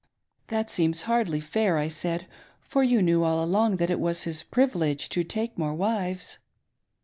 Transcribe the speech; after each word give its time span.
"That 0.47 0.71
seems 0.71 1.03
hardly 1.03 1.39
fair," 1.39 1.77
I 1.77 1.87
said," 1.87 2.25
for 2.71 2.83
you 2.83 3.03
knew 3.03 3.21
all 3.21 3.43
along 3.45 3.77
that 3.77 3.91
it 3.91 3.99
was 3.99 4.23
his 4.23 4.41
privilege 4.41 5.09
to 5.09 5.23
take 5.23 5.59
more 5.59 5.75
wives." 5.75 6.39